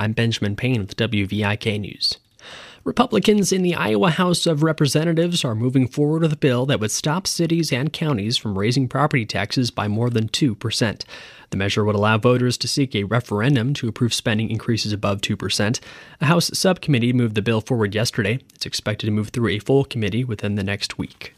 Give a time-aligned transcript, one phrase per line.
[0.00, 2.16] I'm Benjamin Payne with WVIK News.
[2.84, 6.90] Republicans in the Iowa House of Representatives are moving forward with a bill that would
[6.90, 11.04] stop cities and counties from raising property taxes by more than 2%.
[11.50, 15.80] The measure would allow voters to seek a referendum to approve spending increases above 2%.
[16.22, 18.38] A House subcommittee moved the bill forward yesterday.
[18.54, 21.34] It's expected to move through a full committee within the next week.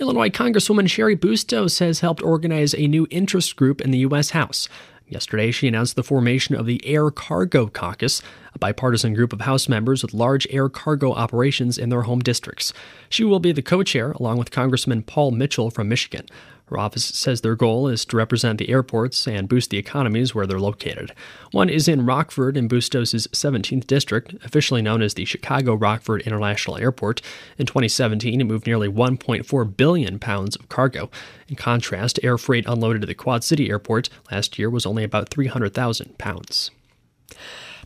[0.00, 4.30] Illinois Congresswoman Cheri Bustos has helped organize a new interest group in the U.S.
[4.30, 4.68] House.
[5.10, 8.22] Yesterday, she announced the formation of the Air Cargo Caucus,
[8.54, 12.72] a bipartisan group of House members with large air cargo operations in their home districts.
[13.08, 16.26] She will be the co chair, along with Congressman Paul Mitchell from Michigan.
[16.70, 20.46] Her office says their goal is to represent the airports and boost the economies where
[20.46, 21.12] they're located.
[21.50, 26.78] One is in Rockford in Bustos' 17th district, officially known as the Chicago Rockford International
[26.78, 27.22] Airport.
[27.58, 31.10] In 2017, it moved nearly 1.4 billion pounds of cargo.
[31.48, 35.28] In contrast, air freight unloaded at the Quad City Airport last year was only about
[35.28, 36.70] 300,000 pounds.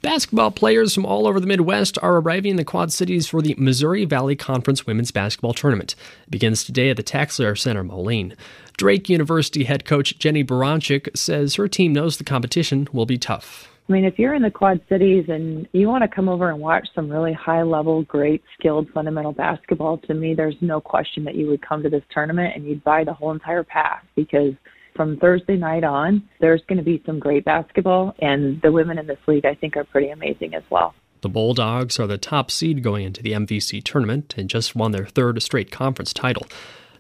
[0.05, 3.55] Basketball players from all over the Midwest are arriving in the Quad Cities for the
[3.57, 5.95] Missouri Valley Conference Women's Basketball Tournament.
[6.27, 8.37] It begins today at the TaxSlayer Center, Moline.
[8.77, 13.69] Drake University head coach Jennie Baranczyk says her team knows the competition will be tough.
[13.89, 16.59] I mean, if you're in the Quad Cities and you want to come over and
[16.59, 21.35] watch some really high level, great, skilled fundamental basketball, to me, there's no question that
[21.35, 24.55] you would come to this tournament and you'd buy the whole entire pass because
[24.97, 29.07] from Thursday night on, there's going to be some great basketball, and the women in
[29.07, 30.95] this league, I think, are pretty amazing as well.
[31.21, 35.07] The Bulldogs are the top seed going into the MVC tournament and just won their
[35.07, 36.47] third straight conference title.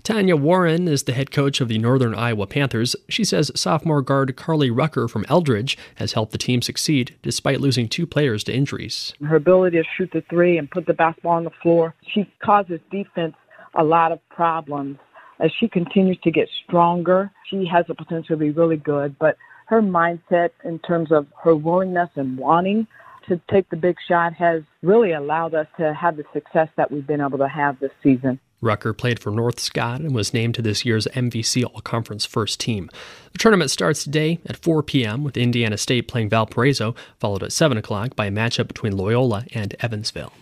[0.04, 2.94] Tanya Warren is the head coach of the Northern Iowa Panthers.
[3.08, 7.88] She says sophomore guard Karli Rucker from Eldridge has helped the team succeed despite losing
[7.88, 9.14] two players to injuries.
[9.26, 12.80] Her ability to shoot the three and put the basketball on the floor, she causes
[12.90, 13.34] defense
[13.74, 14.98] a lot of problems
[15.40, 19.18] as she continues to get stronger, she has the potential to be really good.
[19.18, 22.86] But her mindset in terms of her willingness and wanting
[23.28, 27.06] to take the big shot has really allowed us to have the success that we've
[27.06, 28.38] been able to have this season.
[28.64, 32.58] Rucker played for North Scott and was named to this year's MVC All Conference first
[32.58, 32.90] team.
[33.32, 35.22] The tournament starts today at 4 p.m.
[35.22, 39.76] with Indiana State playing Valparaiso, followed at 7 o'clock by a matchup between Loyola and
[39.80, 40.32] Evansville.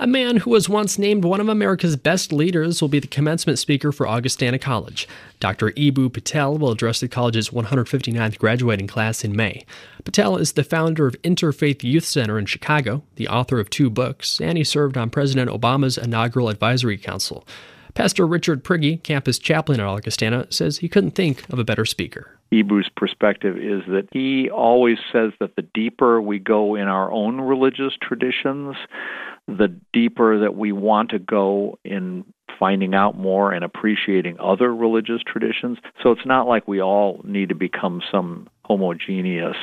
[0.00, 3.60] A man who was once named one of America's best leaders will be the commencement
[3.60, 5.06] speaker for Augustana College.
[5.38, 5.70] Dr.
[5.72, 9.64] Eboo Patel will address the college's 159th graduating class in May.
[10.02, 14.40] Patel is the founder of Interfaith Youth Center in Chicago, the author of two books,
[14.40, 17.46] and he served on President Obama's inaugural advisory council.
[17.94, 22.36] Pastor Richard Priggie, campus chaplain at Augustana, says he couldn't think of a better speaker.
[22.52, 27.40] Eboo's perspective is that he always says that the deeper we go in our own
[27.40, 28.76] religious traditions,
[29.46, 32.24] the deeper that we want to go in
[32.58, 35.78] finding out more and appreciating other religious traditions.
[36.02, 39.56] So it's not like we all need to become some homogeneous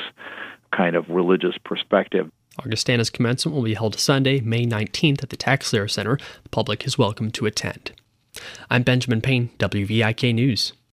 [0.75, 2.29] kind of religious perspective.
[2.59, 6.17] Augustana's commencement will be held Sunday, May 19th at the TaxSlayer Center.
[6.43, 7.93] The public is welcome to attend.
[8.69, 10.73] I'm Benjamin Payne, WVIK News.